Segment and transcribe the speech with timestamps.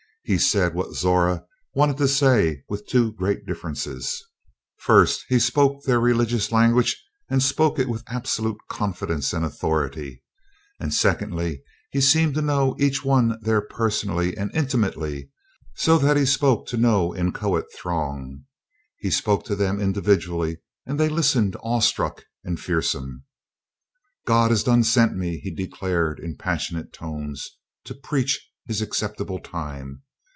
[0.23, 1.43] He said what Zora
[1.73, 4.23] wanted to say with two great differences:
[4.77, 10.23] first, he spoke their religious language and spoke it with absolute confidence and authority;
[10.79, 15.31] and secondly, he seemed to know each one there personally and intimately
[15.75, 18.45] so that he spoke to no inchoate throng
[18.99, 23.23] he spoke to them individually, and they listened awestruck and fearsome.
[24.27, 30.03] "God is done sent me," he declared in passionate tones, "to preach His acceptable time.